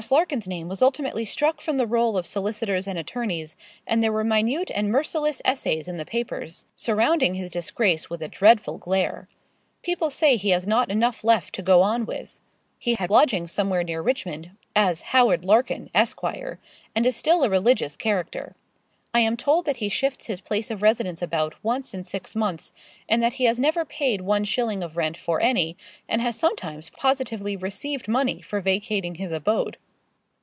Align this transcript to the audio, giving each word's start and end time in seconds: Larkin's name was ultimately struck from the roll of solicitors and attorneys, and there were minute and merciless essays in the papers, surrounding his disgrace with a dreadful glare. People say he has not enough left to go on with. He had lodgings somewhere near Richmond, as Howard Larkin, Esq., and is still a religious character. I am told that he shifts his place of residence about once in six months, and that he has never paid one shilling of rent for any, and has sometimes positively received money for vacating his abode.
Larkin's 0.09 0.47
name 0.47 0.67
was 0.67 0.81
ultimately 0.81 1.25
struck 1.25 1.61
from 1.61 1.77
the 1.77 1.85
roll 1.85 2.17
of 2.17 2.25
solicitors 2.25 2.87
and 2.87 2.97
attorneys, 2.97 3.55
and 3.85 4.01
there 4.03 4.11
were 4.11 4.23
minute 4.23 4.71
and 4.73 4.89
merciless 4.89 5.43
essays 5.45 5.87
in 5.87 5.97
the 5.97 6.05
papers, 6.05 6.65
surrounding 6.75 7.35
his 7.35 7.51
disgrace 7.51 8.09
with 8.09 8.19
a 8.23 8.27
dreadful 8.27 8.79
glare. 8.79 9.27
People 9.83 10.09
say 10.09 10.37
he 10.37 10.49
has 10.49 10.65
not 10.65 10.89
enough 10.89 11.23
left 11.23 11.53
to 11.53 11.61
go 11.61 11.83
on 11.83 12.07
with. 12.07 12.39
He 12.79 12.95
had 12.95 13.11
lodgings 13.11 13.51
somewhere 13.51 13.83
near 13.83 14.01
Richmond, 14.01 14.49
as 14.75 15.03
Howard 15.03 15.45
Larkin, 15.45 15.91
Esq., 15.93 16.23
and 16.95 17.05
is 17.05 17.15
still 17.15 17.43
a 17.43 17.49
religious 17.49 17.95
character. 17.95 18.55
I 19.13 19.19
am 19.19 19.37
told 19.37 19.65
that 19.65 19.77
he 19.77 19.87
shifts 19.87 20.25
his 20.25 20.41
place 20.41 20.71
of 20.71 20.81
residence 20.81 21.21
about 21.21 21.63
once 21.63 21.93
in 21.93 22.05
six 22.05 22.35
months, 22.35 22.73
and 23.07 23.21
that 23.21 23.33
he 23.33 23.43
has 23.43 23.59
never 23.59 23.85
paid 23.85 24.21
one 24.21 24.45
shilling 24.45 24.81
of 24.81 24.97
rent 24.97 25.15
for 25.15 25.39
any, 25.41 25.77
and 26.09 26.23
has 26.23 26.39
sometimes 26.39 26.89
positively 26.89 27.55
received 27.55 28.07
money 28.07 28.41
for 28.41 28.61
vacating 28.61 29.15
his 29.15 29.31
abode. 29.31 29.77